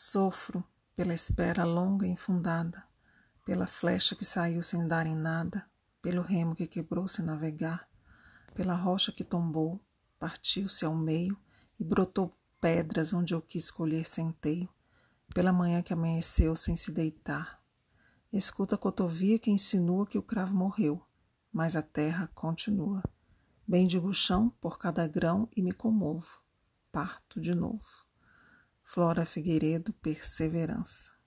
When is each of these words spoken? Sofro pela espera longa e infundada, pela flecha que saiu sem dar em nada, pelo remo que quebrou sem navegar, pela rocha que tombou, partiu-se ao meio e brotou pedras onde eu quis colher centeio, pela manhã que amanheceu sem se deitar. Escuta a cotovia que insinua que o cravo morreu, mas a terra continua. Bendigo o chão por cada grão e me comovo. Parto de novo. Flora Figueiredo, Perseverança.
Sofro 0.00 0.62
pela 0.94 1.12
espera 1.12 1.64
longa 1.64 2.06
e 2.06 2.10
infundada, 2.10 2.86
pela 3.44 3.66
flecha 3.66 4.14
que 4.14 4.24
saiu 4.24 4.62
sem 4.62 4.86
dar 4.86 5.08
em 5.08 5.16
nada, 5.16 5.68
pelo 6.00 6.22
remo 6.22 6.54
que 6.54 6.68
quebrou 6.68 7.08
sem 7.08 7.24
navegar, 7.24 7.88
pela 8.54 8.76
rocha 8.76 9.10
que 9.10 9.24
tombou, 9.24 9.84
partiu-se 10.16 10.84
ao 10.84 10.94
meio 10.94 11.36
e 11.80 11.82
brotou 11.82 12.32
pedras 12.60 13.12
onde 13.12 13.34
eu 13.34 13.42
quis 13.42 13.72
colher 13.72 14.06
centeio, 14.06 14.68
pela 15.34 15.52
manhã 15.52 15.82
que 15.82 15.92
amanheceu 15.92 16.54
sem 16.54 16.76
se 16.76 16.92
deitar. 16.92 17.60
Escuta 18.32 18.76
a 18.76 18.78
cotovia 18.78 19.36
que 19.36 19.50
insinua 19.50 20.06
que 20.06 20.16
o 20.16 20.22
cravo 20.22 20.54
morreu, 20.54 21.04
mas 21.52 21.74
a 21.74 21.82
terra 21.82 22.30
continua. 22.36 23.02
Bendigo 23.66 24.06
o 24.06 24.14
chão 24.14 24.48
por 24.60 24.78
cada 24.78 25.08
grão 25.08 25.48
e 25.56 25.60
me 25.60 25.72
comovo. 25.72 26.40
Parto 26.92 27.40
de 27.40 27.52
novo. 27.52 28.07
Flora 28.90 29.26
Figueiredo, 29.26 29.92
Perseverança. 29.92 31.17